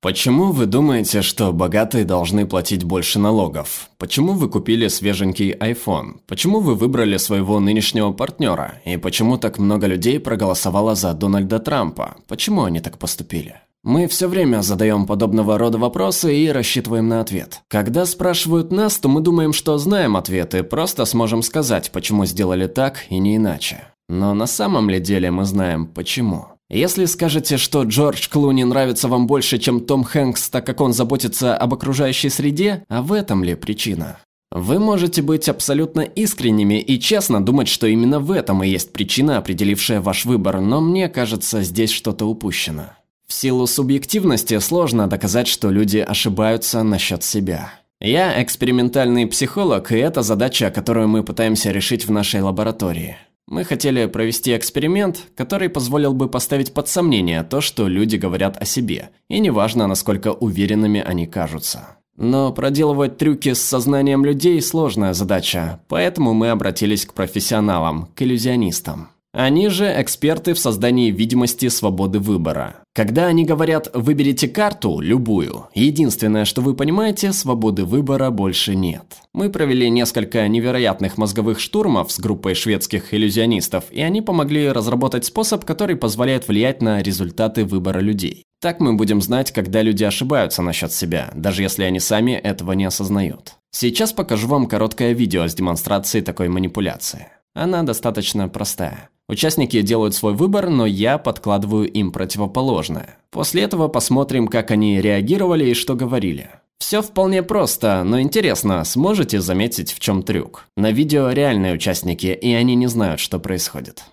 Почему 0.00 0.52
вы 0.52 0.66
думаете, 0.66 1.22
что 1.22 1.52
богатые 1.52 2.04
должны 2.04 2.46
платить 2.46 2.84
больше 2.84 3.18
налогов? 3.18 3.90
Почему 3.98 4.34
вы 4.34 4.48
купили 4.48 4.86
свеженький 4.86 5.52
iPhone? 5.52 6.20
Почему 6.28 6.60
вы 6.60 6.76
выбрали 6.76 7.16
своего 7.16 7.58
нынешнего 7.58 8.12
партнера? 8.12 8.80
И 8.84 8.96
почему 8.96 9.38
так 9.38 9.58
много 9.58 9.88
людей 9.88 10.20
проголосовало 10.20 10.94
за 10.94 11.14
Дональда 11.14 11.58
Трампа? 11.58 12.14
Почему 12.28 12.62
они 12.62 12.78
так 12.78 12.96
поступили? 12.98 13.56
Мы 13.82 14.06
все 14.06 14.28
время 14.28 14.62
задаем 14.62 15.04
подобного 15.04 15.58
рода 15.58 15.78
вопросы 15.78 16.36
и 16.36 16.48
рассчитываем 16.48 17.08
на 17.08 17.20
ответ. 17.20 17.62
Когда 17.66 18.06
спрашивают 18.06 18.70
нас, 18.70 18.98
то 18.98 19.08
мы 19.08 19.20
думаем, 19.20 19.52
что 19.52 19.78
знаем 19.78 20.16
ответы, 20.16 20.62
просто 20.62 21.06
сможем 21.06 21.42
сказать, 21.42 21.90
почему 21.90 22.24
сделали 22.24 22.68
так 22.68 23.04
и 23.08 23.18
не 23.18 23.34
иначе. 23.34 23.88
Но 24.08 24.32
на 24.32 24.46
самом 24.46 24.88
ли 24.90 25.00
деле 25.00 25.32
мы 25.32 25.44
знаем 25.44 25.86
почему? 25.86 26.57
Если 26.70 27.06
скажете, 27.06 27.56
что 27.56 27.84
Джордж 27.84 28.28
Клуни 28.28 28.62
нравится 28.62 29.08
вам 29.08 29.26
больше, 29.26 29.58
чем 29.58 29.80
Том 29.80 30.04
Хэнкс, 30.04 30.50
так 30.50 30.66
как 30.66 30.82
он 30.82 30.92
заботится 30.92 31.56
об 31.56 31.72
окружающей 31.72 32.28
среде, 32.28 32.84
а 32.88 33.00
в 33.00 33.14
этом 33.14 33.42
ли 33.42 33.54
причина? 33.54 34.18
Вы 34.50 34.78
можете 34.78 35.22
быть 35.22 35.48
абсолютно 35.48 36.00
искренними 36.00 36.80
и 36.80 37.00
честно 37.00 37.44
думать, 37.44 37.68
что 37.68 37.86
именно 37.86 38.20
в 38.20 38.30
этом 38.30 38.62
и 38.62 38.68
есть 38.68 38.92
причина, 38.92 39.38
определившая 39.38 40.02
ваш 40.02 40.26
выбор, 40.26 40.60
но 40.60 40.80
мне 40.82 41.08
кажется, 41.08 41.62
здесь 41.62 41.90
что-то 41.90 42.26
упущено. 42.26 42.92
В 43.26 43.32
силу 43.32 43.66
субъективности 43.66 44.58
сложно 44.58 45.06
доказать, 45.06 45.48
что 45.48 45.70
люди 45.70 45.98
ошибаются 45.98 46.82
насчет 46.82 47.22
себя. 47.22 47.72
Я 48.00 48.42
экспериментальный 48.42 49.26
психолог, 49.26 49.90
и 49.90 49.96
это 49.96 50.22
задача, 50.22 50.70
которую 50.70 51.08
мы 51.08 51.22
пытаемся 51.22 51.70
решить 51.70 52.06
в 52.06 52.10
нашей 52.10 52.42
лаборатории. 52.42 53.16
Мы 53.50 53.64
хотели 53.64 54.04
провести 54.04 54.54
эксперимент, 54.54 55.22
который 55.34 55.70
позволил 55.70 56.12
бы 56.12 56.28
поставить 56.28 56.74
под 56.74 56.86
сомнение 56.86 57.42
то, 57.42 57.62
что 57.62 57.88
люди 57.88 58.16
говорят 58.16 58.60
о 58.60 58.66
себе, 58.66 59.08
и 59.28 59.38
неважно, 59.38 59.86
насколько 59.86 60.32
уверенными 60.32 61.00
они 61.00 61.26
кажутся. 61.26 61.96
Но 62.18 62.52
проделывать 62.52 63.16
трюки 63.16 63.54
с 63.54 63.62
сознанием 63.62 64.22
людей– 64.22 64.60
сложная 64.62 65.14
задача, 65.14 65.80
поэтому 65.88 66.34
мы 66.34 66.50
обратились 66.50 67.06
к 67.06 67.14
профессионалам, 67.14 68.10
к 68.14 68.20
иллюзионистам. 68.20 69.08
Они 69.32 69.68
же 69.68 69.86
эксперты 69.98 70.52
в 70.52 70.58
создании 70.58 71.10
видимости 71.10 71.68
свободы 71.68 72.18
выбора. 72.18 72.82
Когда 72.98 73.26
они 73.26 73.44
говорят 73.44 73.88
«выберите 73.94 74.48
карту, 74.48 74.98
любую», 74.98 75.68
единственное, 75.72 76.44
что 76.44 76.62
вы 76.62 76.74
понимаете, 76.74 77.32
свободы 77.32 77.84
выбора 77.84 78.30
больше 78.30 78.74
нет. 78.74 79.04
Мы 79.32 79.50
провели 79.50 79.88
несколько 79.88 80.48
невероятных 80.48 81.16
мозговых 81.16 81.60
штурмов 81.60 82.10
с 82.10 82.18
группой 82.18 82.56
шведских 82.56 83.14
иллюзионистов, 83.14 83.84
и 83.92 84.00
они 84.00 84.20
помогли 84.20 84.68
разработать 84.72 85.24
способ, 85.24 85.64
который 85.64 85.94
позволяет 85.94 86.48
влиять 86.48 86.82
на 86.82 87.00
результаты 87.00 87.64
выбора 87.64 88.00
людей. 88.00 88.42
Так 88.60 88.80
мы 88.80 88.94
будем 88.94 89.22
знать, 89.22 89.52
когда 89.52 89.82
люди 89.82 90.02
ошибаются 90.02 90.62
насчет 90.62 90.92
себя, 90.92 91.30
даже 91.36 91.62
если 91.62 91.84
они 91.84 92.00
сами 92.00 92.32
этого 92.32 92.72
не 92.72 92.86
осознают. 92.86 93.52
Сейчас 93.70 94.12
покажу 94.12 94.48
вам 94.48 94.66
короткое 94.66 95.12
видео 95.12 95.46
с 95.46 95.54
демонстрацией 95.54 96.24
такой 96.24 96.48
манипуляции. 96.48 97.28
Она 97.54 97.84
достаточно 97.84 98.48
простая. 98.48 99.08
Участники 99.28 99.82
делают 99.82 100.14
свой 100.14 100.32
выбор, 100.32 100.70
но 100.70 100.86
я 100.86 101.18
подкладываю 101.18 101.86
им 101.90 102.12
противоположное. 102.12 103.18
После 103.30 103.62
этого 103.62 103.88
посмотрим, 103.88 104.48
как 104.48 104.70
они 104.70 105.00
реагировали 105.00 105.66
и 105.66 105.74
что 105.74 105.94
говорили. 105.94 106.50
Все 106.78 107.02
вполне 107.02 107.42
просто, 107.42 108.02
но 108.04 108.20
интересно, 108.20 108.82
сможете 108.84 109.40
заметить, 109.40 109.92
в 109.92 110.00
чем 110.00 110.22
трюк. 110.22 110.66
На 110.76 110.92
видео 110.92 111.30
реальные 111.30 111.74
участники, 111.74 112.28
и 112.28 112.52
они 112.54 112.74
не 112.74 112.86
знают, 112.86 113.20
что 113.20 113.38
происходит. 113.38 114.04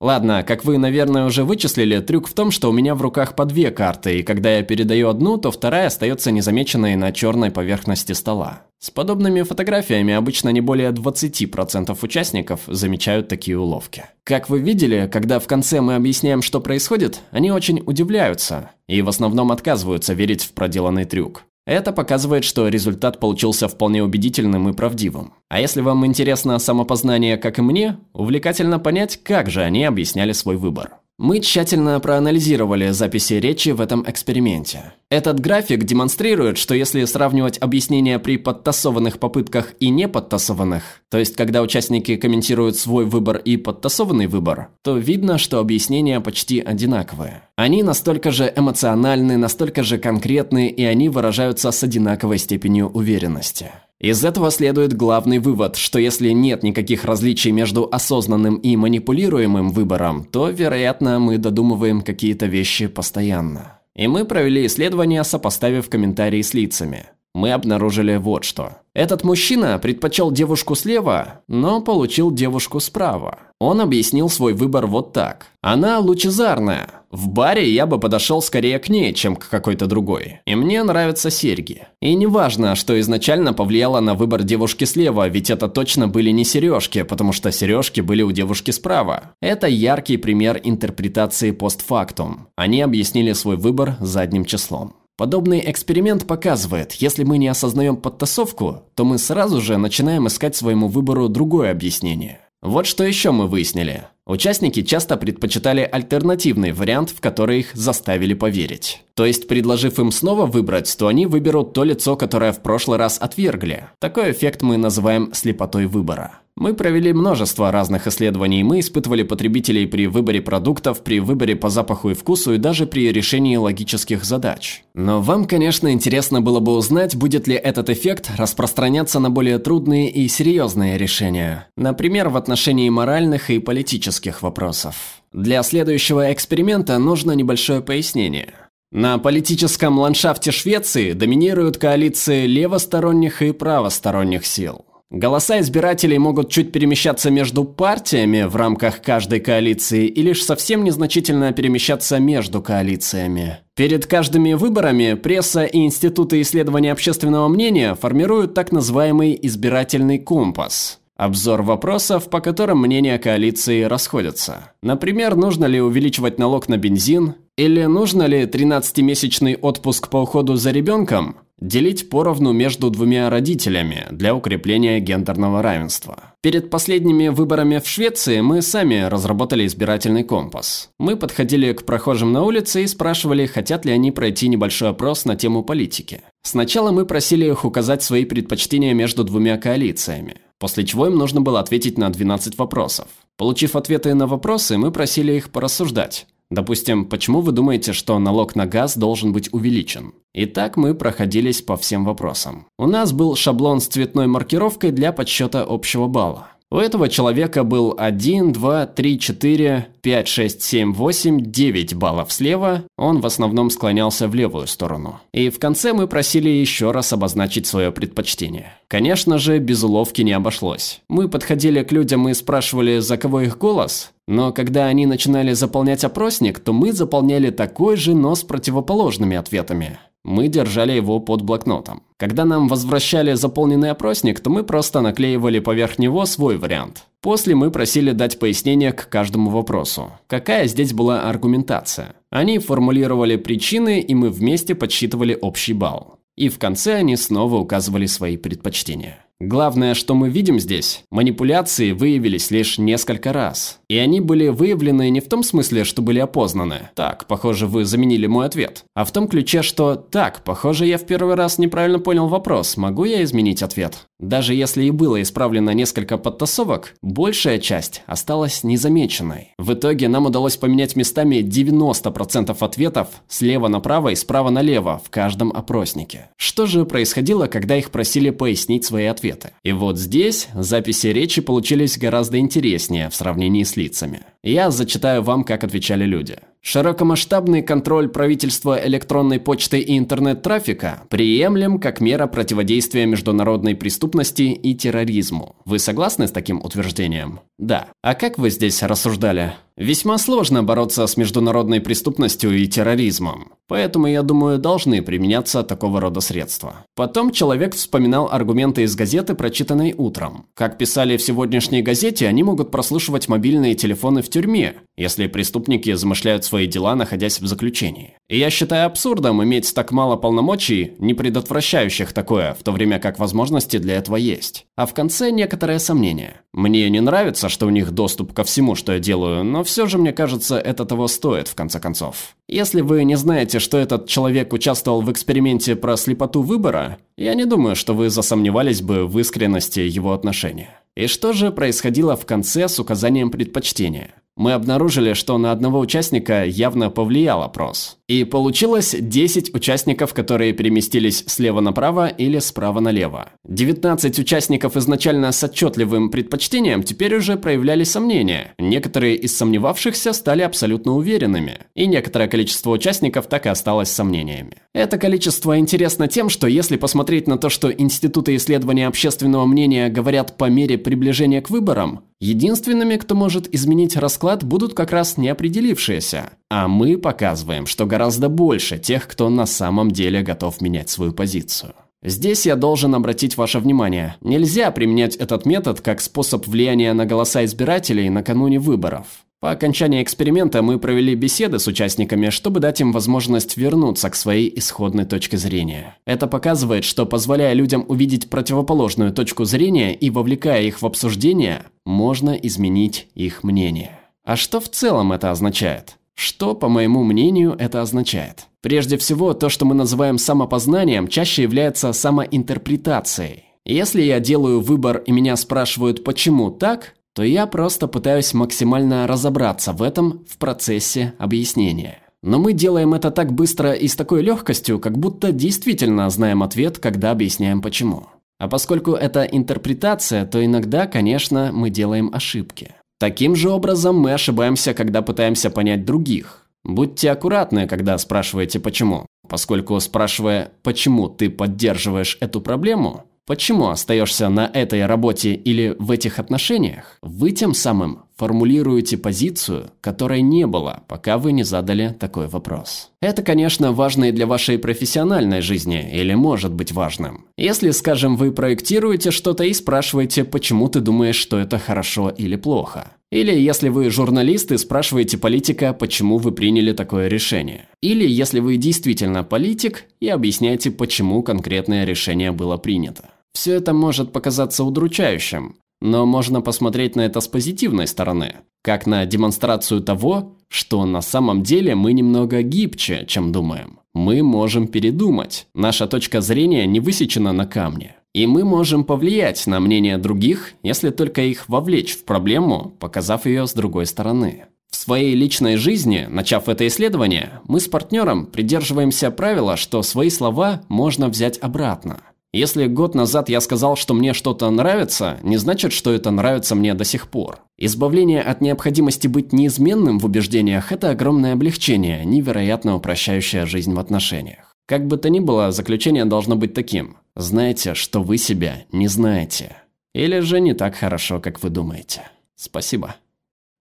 Ладно, 0.00 0.44
как 0.46 0.64
вы, 0.64 0.78
наверное, 0.78 1.24
уже 1.24 1.42
вычислили, 1.42 1.98
трюк 1.98 2.28
в 2.28 2.32
том, 2.32 2.52
что 2.52 2.70
у 2.70 2.72
меня 2.72 2.94
в 2.94 3.02
руках 3.02 3.34
по 3.34 3.44
две 3.44 3.72
карты, 3.72 4.20
и 4.20 4.22
когда 4.22 4.56
я 4.56 4.62
передаю 4.62 5.08
одну, 5.08 5.38
то 5.38 5.50
вторая 5.50 5.88
остается 5.88 6.30
незамеченной 6.30 6.94
на 6.94 7.10
черной 7.10 7.50
поверхности 7.50 8.12
стола. 8.12 8.62
С 8.78 8.92
подобными 8.92 9.42
фотографиями 9.42 10.14
обычно 10.14 10.50
не 10.50 10.60
более 10.60 10.90
20% 10.90 11.98
участников 12.00 12.60
замечают 12.68 13.26
такие 13.26 13.58
уловки. 13.58 14.04
Как 14.22 14.48
вы 14.48 14.60
видели, 14.60 15.10
когда 15.12 15.40
в 15.40 15.48
конце 15.48 15.80
мы 15.80 15.96
объясняем, 15.96 16.42
что 16.42 16.60
происходит, 16.60 17.20
они 17.32 17.50
очень 17.50 17.82
удивляются 17.84 18.70
и 18.86 19.02
в 19.02 19.08
основном 19.08 19.50
отказываются 19.50 20.14
верить 20.14 20.44
в 20.44 20.52
проделанный 20.52 21.06
трюк. 21.06 21.42
Это 21.68 21.92
показывает, 21.92 22.44
что 22.44 22.66
результат 22.68 23.20
получился 23.20 23.68
вполне 23.68 24.02
убедительным 24.02 24.70
и 24.70 24.72
правдивым. 24.72 25.34
А 25.50 25.60
если 25.60 25.82
вам 25.82 26.06
интересно 26.06 26.58
самопознание, 26.58 27.36
как 27.36 27.58
и 27.58 27.62
мне, 27.62 27.98
увлекательно 28.14 28.78
понять, 28.78 29.22
как 29.22 29.50
же 29.50 29.60
они 29.60 29.84
объясняли 29.84 30.32
свой 30.32 30.56
выбор. 30.56 30.97
Мы 31.18 31.40
тщательно 31.40 31.98
проанализировали 31.98 32.90
записи 32.90 33.34
речи 33.34 33.70
в 33.70 33.80
этом 33.80 34.08
эксперименте. 34.08 34.92
Этот 35.10 35.40
график 35.40 35.82
демонстрирует, 35.82 36.58
что 36.58 36.76
если 36.76 37.04
сравнивать 37.06 37.58
объяснения 37.58 38.20
при 38.20 38.36
подтасованных 38.36 39.18
попытках 39.18 39.72
и 39.80 39.88
не 39.88 40.06
подтасованных, 40.06 40.84
то 41.10 41.18
есть 41.18 41.34
когда 41.34 41.62
участники 41.62 42.14
комментируют 42.14 42.76
свой 42.76 43.04
выбор 43.04 43.38
и 43.38 43.56
подтасованный 43.56 44.28
выбор, 44.28 44.68
то 44.82 44.96
видно, 44.96 45.38
что 45.38 45.58
объяснения 45.58 46.20
почти 46.20 46.60
одинаковые. 46.60 47.42
Они 47.56 47.82
настолько 47.82 48.30
же 48.30 48.52
эмоциональны, 48.54 49.36
настолько 49.36 49.82
же 49.82 49.98
конкретны, 49.98 50.68
и 50.68 50.84
они 50.84 51.08
выражаются 51.08 51.72
с 51.72 51.82
одинаковой 51.82 52.38
степенью 52.38 52.90
уверенности. 52.90 53.72
Из 54.00 54.24
этого 54.24 54.52
следует 54.52 54.96
главный 54.96 55.40
вывод, 55.40 55.74
что 55.74 55.98
если 55.98 56.30
нет 56.30 56.62
никаких 56.62 57.04
различий 57.04 57.50
между 57.50 57.88
осознанным 57.90 58.54
и 58.54 58.76
манипулируемым 58.76 59.70
выбором, 59.70 60.24
то, 60.24 60.50
вероятно, 60.50 61.18
мы 61.18 61.36
додумываем 61.36 62.02
какие-то 62.02 62.46
вещи 62.46 62.86
постоянно. 62.86 63.80
И 63.96 64.06
мы 64.06 64.24
провели 64.24 64.66
исследование, 64.66 65.24
сопоставив 65.24 65.90
комментарии 65.90 66.42
с 66.42 66.54
лицами. 66.54 67.06
Мы 67.34 67.52
обнаружили 67.52 68.16
вот 68.16 68.44
что. 68.44 68.78
Этот 68.94 69.24
мужчина 69.24 69.78
предпочел 69.78 70.30
девушку 70.30 70.76
слева, 70.76 71.40
но 71.48 71.80
получил 71.80 72.30
девушку 72.30 72.78
справа. 72.78 73.38
Он 73.60 73.80
объяснил 73.80 74.28
свой 74.28 74.54
выбор 74.54 74.86
вот 74.86 75.12
так. 75.12 75.46
Она 75.60 75.98
лучезарная. 75.98 76.88
В 77.10 77.28
баре 77.28 77.70
я 77.70 77.86
бы 77.86 77.98
подошел 77.98 78.42
скорее 78.42 78.78
к 78.78 78.90
ней, 78.90 79.14
чем 79.14 79.34
к 79.34 79.48
какой-то 79.48 79.86
другой. 79.86 80.40
И 80.44 80.54
мне 80.54 80.82
нравятся 80.82 81.30
серьги. 81.30 81.86
И 82.00 82.14
неважно, 82.14 82.74
что 82.74 82.98
изначально 83.00 83.54
повлияло 83.54 84.00
на 84.00 84.14
выбор 84.14 84.42
девушки 84.42 84.84
слева, 84.84 85.26
ведь 85.28 85.48
это 85.48 85.68
точно 85.68 86.06
были 86.06 86.30
не 86.30 86.44
сережки, 86.44 87.02
потому 87.02 87.32
что 87.32 87.50
сережки 87.50 88.02
были 88.02 88.22
у 88.22 88.32
девушки 88.32 88.72
справа. 88.72 89.32
Это 89.40 89.68
яркий 89.68 90.18
пример 90.18 90.60
интерпретации 90.62 91.52
постфактум. 91.52 92.48
Они 92.56 92.82
объяснили 92.82 93.32
свой 93.32 93.56
выбор 93.56 93.96
задним 94.00 94.44
числом. 94.44 94.94
Подобный 95.16 95.62
эксперимент 95.68 96.26
показывает, 96.26 96.92
если 96.92 97.24
мы 97.24 97.38
не 97.38 97.48
осознаем 97.48 97.96
подтасовку, 97.96 98.82
то 98.94 99.04
мы 99.04 99.18
сразу 99.18 99.60
же 99.60 99.76
начинаем 99.78 100.28
искать 100.28 100.54
своему 100.54 100.88
выбору 100.88 101.28
другое 101.28 101.72
объяснение. 101.72 102.38
Вот 102.60 102.86
что 102.86 103.02
еще 103.04 103.30
мы 103.30 103.46
выяснили. 103.46 104.04
Участники 104.28 104.82
часто 104.82 105.16
предпочитали 105.16 105.88
альтернативный 105.90 106.72
вариант, 106.72 107.10
в 107.16 107.20
который 107.20 107.60
их 107.60 107.70
заставили 107.74 108.34
поверить. 108.34 109.02
То 109.14 109.24
есть, 109.24 109.48
предложив 109.48 109.98
им 109.98 110.12
снова 110.12 110.44
выбрать, 110.44 110.94
то 110.98 111.06
они 111.06 111.24
выберут 111.24 111.72
то 111.72 111.82
лицо, 111.82 112.14
которое 112.14 112.52
в 112.52 112.60
прошлый 112.60 112.98
раз 112.98 113.16
отвергли. 113.18 113.86
Такой 113.98 114.30
эффект 114.32 114.60
мы 114.60 114.76
называем 114.76 115.30
слепотой 115.32 115.86
выбора. 115.86 116.40
Мы 116.58 116.74
провели 116.74 117.12
множество 117.12 117.70
разных 117.70 118.08
исследований. 118.08 118.64
Мы 118.64 118.80
испытывали 118.80 119.22
потребителей 119.22 119.86
при 119.86 120.08
выборе 120.08 120.42
продуктов, 120.42 121.04
при 121.04 121.20
выборе 121.20 121.54
по 121.54 121.70
запаху 121.70 122.10
и 122.10 122.14
вкусу 122.14 122.54
и 122.54 122.58
даже 122.58 122.84
при 122.84 123.12
решении 123.12 123.54
логических 123.54 124.24
задач. 124.24 124.82
Но 124.92 125.22
вам, 125.22 125.44
конечно, 125.44 125.92
интересно 125.92 126.40
было 126.40 126.58
бы 126.58 126.72
узнать, 126.72 127.14
будет 127.14 127.46
ли 127.46 127.54
этот 127.54 127.90
эффект 127.90 128.32
распространяться 128.36 129.20
на 129.20 129.30
более 129.30 129.60
трудные 129.60 130.10
и 130.10 130.26
серьезные 130.26 130.98
решения. 130.98 131.68
Например, 131.76 132.28
в 132.28 132.36
отношении 132.36 132.88
моральных 132.88 133.50
и 133.50 133.60
политических 133.60 134.17
вопросов. 134.42 135.22
Для 135.32 135.62
следующего 135.62 136.32
эксперимента 136.32 136.98
нужно 136.98 137.32
небольшое 137.32 137.80
пояснение. 137.80 138.54
На 138.90 139.18
политическом 139.18 139.98
ландшафте 139.98 140.50
Швеции 140.50 141.12
доминируют 141.12 141.76
коалиции 141.76 142.46
левосторонних 142.46 143.42
и 143.42 143.52
правосторонних 143.52 144.46
сил. 144.46 144.86
Голоса 145.10 145.58
избирателей 145.60 146.18
могут 146.18 146.50
чуть 146.50 146.70
перемещаться 146.70 147.30
между 147.30 147.64
партиями 147.64 148.42
в 148.42 148.56
рамках 148.56 149.00
каждой 149.00 149.40
коалиции 149.40 150.06
и 150.06 150.20
лишь 150.20 150.44
совсем 150.44 150.84
незначительно 150.84 151.52
перемещаться 151.52 152.18
между 152.18 152.60
коалициями. 152.60 153.58
Перед 153.74 154.06
каждыми 154.06 154.52
выборами 154.52 155.14
пресса 155.14 155.64
и 155.64 155.78
институты 155.78 156.42
исследования 156.42 156.92
общественного 156.92 157.48
мнения 157.48 157.94
формируют 157.94 158.52
так 158.52 158.70
называемый 158.70 159.38
избирательный 159.40 160.18
компас. 160.18 160.98
Обзор 161.18 161.62
вопросов, 161.62 162.30
по 162.30 162.40
которым 162.40 162.78
мнения 162.78 163.18
коалиции 163.18 163.82
расходятся. 163.82 164.72
Например, 164.82 165.34
нужно 165.34 165.66
ли 165.66 165.80
увеличивать 165.80 166.38
налог 166.38 166.68
на 166.68 166.76
бензин, 166.76 167.34
или 167.56 167.82
нужно 167.82 168.22
ли 168.22 168.44
13-месячный 168.44 169.58
отпуск 169.60 170.08
по 170.10 170.18
уходу 170.18 170.54
за 170.54 170.70
ребенком, 170.70 171.36
Делить 171.60 172.08
поровну 172.08 172.52
между 172.52 172.88
двумя 172.88 173.28
родителями 173.28 174.06
для 174.12 174.32
укрепления 174.32 175.00
гендерного 175.00 175.60
равенства. 175.60 176.34
Перед 176.40 176.70
последними 176.70 177.28
выборами 177.28 177.80
в 177.80 177.88
Швеции 177.88 178.40
мы 178.40 178.62
сами 178.62 179.00
разработали 179.00 179.66
избирательный 179.66 180.22
компас. 180.22 180.90
Мы 181.00 181.16
подходили 181.16 181.72
к 181.72 181.84
прохожим 181.84 182.32
на 182.32 182.44
улице 182.44 182.84
и 182.84 182.86
спрашивали, 182.86 183.46
хотят 183.46 183.84
ли 183.84 183.90
они 183.90 184.12
пройти 184.12 184.46
небольшой 184.46 184.90
опрос 184.90 185.24
на 185.24 185.34
тему 185.34 185.64
политики. 185.64 186.20
Сначала 186.42 186.92
мы 186.92 187.04
просили 187.04 187.46
их 187.46 187.64
указать 187.64 188.04
свои 188.04 188.24
предпочтения 188.24 188.94
между 188.94 189.24
двумя 189.24 189.56
коалициями, 189.56 190.36
после 190.58 190.84
чего 190.84 191.06
им 191.06 191.16
нужно 191.16 191.40
было 191.40 191.60
ответить 191.60 191.98
на 191.98 192.10
12 192.10 192.58
вопросов. 192.58 193.06
Получив 193.36 193.76
ответы 193.76 194.14
на 194.14 194.26
вопросы, 194.26 194.78
мы 194.78 194.90
просили 194.90 195.32
их 195.32 195.50
порассуждать. 195.50 196.26
Допустим, 196.50 197.04
почему 197.04 197.42
вы 197.42 197.52
думаете, 197.52 197.92
что 197.92 198.18
налог 198.18 198.56
на 198.56 198.66
газ 198.66 198.96
должен 198.96 199.32
быть 199.32 199.52
увеличен? 199.52 200.14
И 200.32 200.46
так 200.46 200.76
мы 200.76 200.94
проходились 200.94 201.60
по 201.60 201.76
всем 201.76 202.04
вопросам. 202.04 202.66
У 202.78 202.86
нас 202.86 203.12
был 203.12 203.36
шаблон 203.36 203.80
с 203.80 203.86
цветной 203.86 204.26
маркировкой 204.26 204.90
для 204.90 205.12
подсчета 205.12 205.64
общего 205.68 206.06
балла. 206.06 206.48
У 206.70 206.76
этого 206.76 207.08
человека 207.08 207.64
был 207.64 207.94
1, 207.96 208.52
2, 208.52 208.86
3, 208.86 209.18
4, 209.18 209.86
5, 210.02 210.28
6, 210.28 210.62
7, 210.62 210.92
8, 210.92 211.40
9 211.40 211.94
баллов 211.94 212.30
слева, 212.30 212.84
он 212.98 213.20
в 213.20 213.26
основном 213.26 213.70
склонялся 213.70 214.28
в 214.28 214.34
левую 214.34 214.66
сторону. 214.66 215.20
И 215.32 215.48
в 215.48 215.58
конце 215.58 215.94
мы 215.94 216.06
просили 216.06 216.50
еще 216.50 216.90
раз 216.90 217.14
обозначить 217.14 217.66
свое 217.66 217.90
предпочтение. 217.90 218.74
Конечно 218.86 219.38
же, 219.38 219.58
без 219.58 219.82
уловки 219.82 220.20
не 220.20 220.32
обошлось. 220.32 221.00
Мы 221.08 221.28
подходили 221.28 221.82
к 221.82 221.90
людям 221.90 222.28
и 222.28 222.34
спрашивали, 222.34 222.98
за 222.98 223.16
кого 223.16 223.40
их 223.40 223.56
голос, 223.56 224.12
но 224.26 224.52
когда 224.52 224.84
они 224.84 225.06
начинали 225.06 225.54
заполнять 225.54 226.04
опросник, 226.04 226.58
то 226.60 226.74
мы 226.74 226.92
заполняли 226.92 227.48
такой 227.48 227.96
же, 227.96 228.14
но 228.14 228.34
с 228.34 228.42
противоположными 228.42 229.38
ответами. 229.38 229.98
Мы 230.28 230.48
держали 230.48 230.92
его 230.92 231.20
под 231.20 231.40
блокнотом. 231.40 232.02
Когда 232.18 232.44
нам 232.44 232.68
возвращали 232.68 233.32
заполненный 233.32 233.90
опросник, 233.90 234.40
то 234.40 234.50
мы 234.50 234.62
просто 234.62 235.00
наклеивали 235.00 235.58
поверх 235.58 235.98
него 235.98 236.26
свой 236.26 236.58
вариант. 236.58 237.06
После 237.22 237.54
мы 237.54 237.70
просили 237.70 238.12
дать 238.12 238.38
пояснение 238.38 238.92
к 238.92 239.08
каждому 239.08 239.48
вопросу. 239.48 240.12
Какая 240.26 240.66
здесь 240.66 240.92
была 240.92 241.30
аргументация? 241.30 242.14
Они 242.28 242.58
формулировали 242.58 243.36
причины, 243.36 244.00
и 244.00 244.14
мы 244.14 244.28
вместе 244.28 244.74
подсчитывали 244.74 245.34
общий 245.40 245.72
балл. 245.72 246.18
И 246.36 246.50
в 246.50 246.58
конце 246.58 246.96
они 246.96 247.16
снова 247.16 247.56
указывали 247.56 248.04
свои 248.04 248.36
предпочтения. 248.36 249.24
Главное, 249.40 249.94
что 249.94 250.16
мы 250.16 250.30
видим 250.30 250.58
здесь, 250.58 251.04
манипуляции 251.12 251.92
выявились 251.92 252.50
лишь 252.50 252.76
несколько 252.76 253.32
раз. 253.32 253.78
И 253.88 253.96
они 253.96 254.20
были 254.20 254.48
выявлены 254.48 255.10
не 255.10 255.20
в 255.20 255.28
том 255.28 255.44
смысле, 255.44 255.84
что 255.84 256.02
были 256.02 256.18
опознаны. 256.18 256.90
Так, 256.96 257.26
похоже, 257.26 257.68
вы 257.68 257.84
заменили 257.84 258.26
мой 258.26 258.46
ответ. 258.46 258.84
А 258.96 259.04
в 259.04 259.12
том 259.12 259.28
ключе, 259.28 259.62
что 259.62 259.94
так, 259.94 260.42
похоже, 260.42 260.86
я 260.86 260.98
в 260.98 261.06
первый 261.06 261.36
раз 261.36 261.58
неправильно 261.58 262.00
понял 262.00 262.26
вопрос, 262.26 262.76
могу 262.76 263.04
я 263.04 263.22
изменить 263.22 263.62
ответ? 263.62 264.08
Даже 264.18 264.54
если 264.54 264.82
и 264.82 264.90
было 264.90 265.22
исправлено 265.22 265.70
несколько 265.70 266.18
подтасовок, 266.18 266.96
большая 267.00 267.60
часть 267.60 268.02
осталась 268.06 268.64
незамеченной. 268.64 269.54
В 269.56 269.74
итоге 269.74 270.08
нам 270.08 270.26
удалось 270.26 270.56
поменять 270.56 270.96
местами 270.96 271.36
90% 271.36 272.56
ответов 272.58 273.08
слева 273.28 273.68
направо 273.68 274.08
и 274.08 274.16
справа 274.16 274.50
налево 274.50 275.00
в 275.04 275.10
каждом 275.10 275.52
опроснике. 275.52 276.30
Что 276.36 276.66
же 276.66 276.84
происходило, 276.84 277.46
когда 277.46 277.76
их 277.76 277.92
просили 277.92 278.30
пояснить 278.30 278.84
свои 278.84 279.04
ответы? 279.04 279.27
И 279.62 279.72
вот 279.72 279.98
здесь 279.98 280.48
записи 280.54 281.08
речи 281.08 281.40
получились 281.40 281.98
гораздо 281.98 282.38
интереснее 282.38 283.08
в 283.10 283.14
сравнении 283.14 283.64
с 283.64 283.76
лицами. 283.76 284.22
Я 284.42 284.70
зачитаю 284.70 285.22
вам, 285.22 285.44
как 285.44 285.64
отвечали 285.64 286.04
люди. 286.04 286.38
Широкомасштабный 286.60 287.62
контроль 287.62 288.08
правительства 288.08 288.78
электронной 288.84 289.40
почты 289.40 289.78
и 289.78 289.96
интернет-трафика 289.96 291.02
приемлем 291.08 291.78
как 291.78 292.00
мера 292.00 292.26
противодействия 292.26 293.06
международной 293.06 293.74
преступности 293.74 294.42
и 294.42 294.74
терроризму. 294.74 295.56
Вы 295.64 295.78
согласны 295.78 296.26
с 296.26 296.32
таким 296.32 296.60
утверждением? 296.62 297.40
Да. 297.58 297.88
А 298.02 298.14
как 298.14 298.38
вы 298.38 298.50
здесь 298.50 298.82
рассуждали? 298.82 299.54
Весьма 299.78 300.18
сложно 300.18 300.64
бороться 300.64 301.06
с 301.06 301.16
международной 301.16 301.80
преступностью 301.80 302.50
и 302.56 302.66
терроризмом, 302.66 303.52
поэтому, 303.68 304.08
я 304.08 304.22
думаю, 304.22 304.58
должны 304.58 305.02
применяться 305.02 305.62
такого 305.62 306.00
рода 306.00 306.20
средства. 306.20 306.84
Потом 306.96 307.30
человек 307.30 307.76
вспоминал 307.76 308.28
аргументы 308.28 308.82
из 308.82 308.96
газеты, 308.96 309.36
прочитанной 309.36 309.94
утром. 309.96 310.46
Как 310.54 310.78
писали 310.78 311.16
в 311.16 311.22
сегодняшней 311.22 311.82
газете, 311.82 312.26
они 312.26 312.42
могут 312.42 312.72
прослушивать 312.72 313.28
мобильные 313.28 313.76
телефоны 313.76 314.22
в 314.22 314.28
тюрьме, 314.28 314.74
если 314.98 315.28
преступники 315.28 315.92
замышляют 315.94 316.44
свои 316.44 316.66
дела, 316.66 316.96
находясь 316.96 317.40
в 317.40 317.46
заключении. 317.46 318.16
И 318.28 318.36
я 318.36 318.50
считаю 318.50 318.86
абсурдом 318.86 319.42
иметь 319.44 319.72
так 319.72 319.92
мало 319.92 320.16
полномочий, 320.16 320.94
не 320.98 321.14
предотвращающих 321.14 322.12
такое, 322.12 322.54
в 322.54 322.64
то 322.64 322.72
время 322.72 322.98
как 322.98 323.18
возможности 323.18 323.78
для 323.78 323.94
этого 323.94 324.16
есть. 324.16 324.66
А 324.76 324.86
в 324.86 324.94
конце 324.94 325.30
некоторое 325.30 325.78
сомнение. 325.78 326.40
Мне 326.52 326.90
не 326.90 327.00
нравится, 327.00 327.48
что 327.48 327.66
у 327.66 327.70
них 327.70 327.92
доступ 327.92 328.32
ко 328.32 328.42
всему, 328.42 328.74
что 328.74 328.92
я 328.92 328.98
делаю, 328.98 329.44
но 329.44 329.62
все 329.62 329.86
же, 329.86 329.98
мне 329.98 330.12
кажется, 330.12 330.58
это 330.58 330.84
того 330.84 331.06
стоит, 331.06 331.46
в 331.46 331.54
конце 331.54 331.78
концов. 331.78 332.34
Если 332.48 332.80
вы 332.80 333.04
не 333.04 333.16
знаете, 333.16 333.60
что 333.60 333.78
этот 333.78 334.08
человек 334.08 334.52
участвовал 334.52 335.02
в 335.02 335.12
эксперименте 335.12 335.76
про 335.76 335.96
слепоту 335.96 336.42
выбора, 336.42 336.98
я 337.16 337.34
не 337.34 337.44
думаю, 337.44 337.76
что 337.76 337.94
вы 337.94 338.10
засомневались 338.10 338.82
бы 338.82 339.06
в 339.06 339.18
искренности 339.18 339.80
его 339.80 340.12
отношения. 340.12 340.80
И 340.96 341.06
что 341.06 341.32
же 341.32 341.52
происходило 341.52 342.16
в 342.16 342.26
конце 342.26 342.66
с 342.68 342.80
указанием 342.80 343.30
предпочтения? 343.30 344.14
Мы 344.38 344.52
обнаружили, 344.52 345.14
что 345.14 345.36
на 345.36 345.50
одного 345.50 345.80
участника 345.80 346.44
явно 346.44 346.90
повлиял 346.90 347.42
опрос. 347.42 347.98
И 348.06 348.22
получилось 348.22 348.94
10 348.96 349.52
участников, 349.52 350.14
которые 350.14 350.52
переместились 350.52 351.24
слева 351.26 351.60
направо 351.60 352.06
или 352.06 352.38
справа 352.38 352.78
налево. 352.78 353.30
19 353.48 354.16
участников 354.20 354.76
изначально 354.76 355.32
с 355.32 355.42
отчетливым 355.42 356.10
предпочтением 356.10 356.84
теперь 356.84 357.16
уже 357.16 357.36
проявляли 357.36 357.82
сомнения. 357.82 358.54
Некоторые 358.58 359.16
из 359.16 359.36
сомневавшихся 359.36 360.12
стали 360.12 360.42
абсолютно 360.42 360.94
уверенными. 360.94 361.58
И 361.74 361.88
некоторое 361.88 362.28
количество 362.28 362.70
участников 362.70 363.26
так 363.26 363.44
и 363.46 363.48
осталось 363.48 363.90
сомнениями. 363.90 364.52
Это 364.72 364.98
количество 364.98 365.58
интересно 365.58 366.06
тем, 366.06 366.28
что 366.28 366.46
если 366.46 366.76
посмотреть 366.76 367.26
на 367.26 367.38
то, 367.38 367.48
что 367.48 367.72
институты 367.72 368.36
исследования 368.36 368.86
общественного 368.86 369.46
мнения 369.46 369.88
говорят 369.88 370.36
по 370.36 370.48
мере 370.48 370.78
приближения 370.78 371.42
к 371.42 371.50
выборам, 371.50 372.04
единственными, 372.20 372.96
кто 372.96 373.14
может 373.14 373.52
изменить 373.54 373.96
расклад, 373.96 374.27
будут 374.36 374.74
как 374.74 374.92
раз 374.92 375.16
неопределившиеся. 375.16 376.30
А 376.50 376.68
мы 376.68 376.98
показываем, 376.98 377.66
что 377.66 377.86
гораздо 377.86 378.28
больше 378.28 378.78
тех, 378.78 379.08
кто 379.08 379.28
на 379.28 379.46
самом 379.46 379.90
деле 379.90 380.22
готов 380.22 380.60
менять 380.60 380.90
свою 380.90 381.12
позицию. 381.12 381.74
Здесь 382.02 382.46
я 382.46 382.54
должен 382.54 382.94
обратить 382.94 383.36
ваше 383.36 383.58
внимание. 383.58 384.16
Нельзя 384.20 384.70
применять 384.70 385.16
этот 385.16 385.46
метод 385.46 385.80
как 385.80 386.00
способ 386.00 386.46
влияния 386.46 386.92
на 386.92 387.06
голоса 387.06 387.44
избирателей 387.44 388.08
накануне 388.08 388.60
выборов. 388.60 389.06
По 389.40 389.52
окончании 389.52 390.02
эксперимента 390.02 390.62
мы 390.62 390.80
провели 390.80 391.14
беседы 391.14 391.60
с 391.60 391.68
участниками, 391.68 392.30
чтобы 392.30 392.58
дать 392.58 392.80
им 392.80 392.90
возможность 392.90 393.56
вернуться 393.56 394.10
к 394.10 394.16
своей 394.16 394.52
исходной 394.58 395.04
точке 395.04 395.36
зрения. 395.36 395.96
Это 396.06 396.26
показывает, 396.26 396.84
что 396.84 397.06
позволяя 397.06 397.52
людям 397.52 397.84
увидеть 397.86 398.30
противоположную 398.30 399.12
точку 399.12 399.44
зрения 399.44 399.94
и 399.94 400.10
вовлекая 400.10 400.62
их 400.62 400.82
в 400.82 400.86
обсуждение, 400.86 401.62
можно 401.84 402.30
изменить 402.30 403.06
их 403.14 403.44
мнение. 403.44 403.97
А 404.28 404.36
что 404.36 404.60
в 404.60 404.68
целом 404.68 405.12
это 405.12 405.30
означает? 405.30 405.96
Что, 406.14 406.54
по 406.54 406.68
моему 406.68 407.02
мнению, 407.02 407.56
это 407.58 407.80
означает? 407.80 408.44
Прежде 408.60 408.98
всего, 408.98 409.32
то, 409.32 409.48
что 409.48 409.64
мы 409.64 409.74
называем 409.74 410.18
самопознанием, 410.18 411.08
чаще 411.08 411.44
является 411.44 411.94
самоинтерпретацией. 411.94 413.44
Если 413.64 414.02
я 414.02 414.20
делаю 414.20 414.60
выбор 414.60 414.98
и 414.98 415.12
меня 415.12 415.34
спрашивают 415.36 416.04
«почему 416.04 416.50
так?», 416.50 416.94
то 417.14 417.22
я 417.22 417.46
просто 417.46 417.88
пытаюсь 417.88 418.34
максимально 418.34 419.06
разобраться 419.06 419.72
в 419.72 419.80
этом 419.80 420.26
в 420.28 420.36
процессе 420.36 421.14
объяснения. 421.18 421.98
Но 422.22 422.38
мы 422.38 422.52
делаем 422.52 422.92
это 422.92 423.10
так 423.10 423.32
быстро 423.32 423.72
и 423.72 423.88
с 423.88 423.96
такой 423.96 424.20
легкостью, 424.20 424.78
как 424.78 424.98
будто 424.98 425.32
действительно 425.32 426.10
знаем 426.10 426.42
ответ, 426.42 426.78
когда 426.78 427.12
объясняем 427.12 427.62
почему. 427.62 428.08
А 428.38 428.46
поскольку 428.46 428.92
это 428.92 429.22
интерпретация, 429.22 430.26
то 430.26 430.44
иногда, 430.44 430.86
конечно, 430.86 431.50
мы 431.50 431.70
делаем 431.70 432.10
ошибки. 432.12 432.74
Таким 432.98 433.36
же 433.36 433.50
образом 433.50 433.96
мы 433.96 434.12
ошибаемся, 434.12 434.74
когда 434.74 435.02
пытаемся 435.02 435.50
понять 435.50 435.84
других. 435.84 436.46
Будьте 436.64 437.10
аккуратны, 437.10 437.68
когда 437.68 437.96
спрашиваете 437.96 438.58
«почему», 438.58 439.06
поскольку 439.28 439.78
спрашивая 439.78 440.52
«почему 440.62 441.08
ты 441.08 441.30
поддерживаешь 441.30 442.18
эту 442.20 442.40
проблему», 442.40 443.04
почему 443.28 443.68
остаешься 443.68 444.30
на 444.30 444.50
этой 444.52 444.86
работе 444.86 445.34
или 445.34 445.76
в 445.78 445.90
этих 445.90 446.18
отношениях, 446.18 446.96
вы 447.02 447.32
тем 447.32 447.52
самым 447.52 448.04
формулируете 448.16 448.96
позицию, 448.96 449.70
которой 449.82 450.22
не 450.22 450.46
было, 450.46 450.82
пока 450.88 451.18
вы 451.18 451.32
не 451.32 451.44
задали 451.44 451.94
такой 452.00 452.26
вопрос. 452.26 452.90
Это, 453.02 453.22
конечно, 453.22 453.72
важно 453.72 454.06
и 454.06 454.12
для 454.12 454.26
вашей 454.26 454.58
профессиональной 454.58 455.42
жизни, 455.42 455.88
или 455.92 456.14
может 456.14 456.52
быть 456.52 456.72
важным. 456.72 457.26
Если, 457.36 457.70
скажем, 457.70 458.16
вы 458.16 458.32
проектируете 458.32 459.10
что-то 459.10 459.44
и 459.44 459.52
спрашиваете, 459.52 460.24
почему 460.24 460.68
ты 460.68 460.80
думаешь, 460.80 461.16
что 461.16 461.38
это 461.38 461.58
хорошо 461.58 462.08
или 462.08 462.34
плохо. 462.34 462.92
Или 463.10 463.38
если 463.38 463.68
вы 463.68 463.90
журналист 463.90 464.52
и 464.52 464.58
спрашиваете 464.58 465.18
политика, 465.18 465.72
почему 465.74 466.16
вы 466.16 466.32
приняли 466.32 466.72
такое 466.72 467.08
решение. 467.08 467.68
Или 467.82 468.06
если 468.08 468.40
вы 468.40 468.56
действительно 468.56 469.22
политик 469.22 469.84
и 470.00 470.08
объясняете, 470.08 470.70
почему 470.70 471.22
конкретное 471.22 471.84
решение 471.84 472.32
было 472.32 472.56
принято. 472.56 473.10
Все 473.38 473.54
это 473.54 473.72
может 473.72 474.10
показаться 474.10 474.64
удручающим, 474.64 475.54
но 475.80 476.04
можно 476.06 476.40
посмотреть 476.40 476.96
на 476.96 477.02
это 477.02 477.20
с 477.20 477.28
позитивной 477.28 477.86
стороны, 477.86 478.38
как 478.62 478.84
на 478.84 479.06
демонстрацию 479.06 479.80
того, 479.80 480.32
что 480.48 480.84
на 480.84 481.02
самом 481.02 481.44
деле 481.44 481.76
мы 481.76 481.92
немного 481.92 482.42
гибче, 482.42 483.04
чем 483.06 483.30
думаем. 483.30 483.78
Мы 483.94 484.24
можем 484.24 484.66
передумать. 484.66 485.46
Наша 485.54 485.86
точка 485.86 486.20
зрения 486.20 486.66
не 486.66 486.80
высечена 486.80 487.32
на 487.32 487.46
камне. 487.46 487.94
И 488.12 488.26
мы 488.26 488.42
можем 488.42 488.82
повлиять 488.82 489.46
на 489.46 489.60
мнение 489.60 489.98
других, 489.98 490.54
если 490.64 490.90
только 490.90 491.22
их 491.22 491.48
вовлечь 491.48 491.94
в 491.94 492.04
проблему, 492.04 492.74
показав 492.80 493.24
ее 493.24 493.46
с 493.46 493.52
другой 493.52 493.86
стороны. 493.86 494.46
В 494.68 494.74
своей 494.74 495.14
личной 495.14 495.58
жизни, 495.58 496.08
начав 496.10 496.48
это 496.48 496.66
исследование, 496.66 497.40
мы 497.46 497.60
с 497.60 497.68
партнером 497.68 498.26
придерживаемся 498.26 499.12
правила, 499.12 499.56
что 499.56 499.84
свои 499.84 500.10
слова 500.10 500.62
можно 500.68 501.08
взять 501.08 501.38
обратно. 501.38 502.00
Если 502.32 502.66
год 502.66 502.94
назад 502.94 503.30
я 503.30 503.40
сказал, 503.40 503.74
что 503.74 503.94
мне 503.94 504.12
что-то 504.12 504.50
нравится, 504.50 505.18
не 505.22 505.38
значит, 505.38 505.72
что 505.72 505.94
это 505.94 506.10
нравится 506.10 506.54
мне 506.54 506.74
до 506.74 506.84
сих 506.84 507.08
пор. 507.08 507.40
Избавление 507.56 508.20
от 508.20 508.42
необходимости 508.42 509.06
быть 509.06 509.32
неизменным 509.32 509.98
в 509.98 510.04
убеждениях– 510.04 510.70
это 510.72 510.90
огромное 510.90 511.32
облегчение, 511.32 512.04
невероятно 512.04 512.76
упрощающее 512.76 513.46
жизнь 513.46 513.72
в 513.72 513.78
отношениях. 513.78 514.54
Как 514.66 514.86
бы 514.86 514.98
то 514.98 515.08
ни 515.08 515.20
было, 515.20 515.52
заключение 515.52 516.04
должно 516.04 516.36
быть 516.36 516.52
таким. 516.52 516.98
Знайте, 517.16 517.72
что 517.72 518.02
вы 518.02 518.18
себя 518.18 518.64
не 518.72 518.88
знаете. 518.88 519.56
Или 519.94 520.20
же 520.20 520.40
не 520.40 520.52
так 520.52 520.76
хорошо, 520.76 521.20
как 521.20 521.42
вы 521.42 521.48
думаете. 521.48 522.02
Спасибо. 522.36 522.96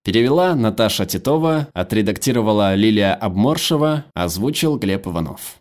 Перевела 0.04 0.54
Наташа 0.56 1.06
Титова, 1.06 1.70
отредактировала 1.74 2.76
Лилия 2.76 3.16
Обморшева, 3.16 4.06
озвучил 4.14 4.78
Глеб 4.78 5.08
Иванов. 5.08 5.56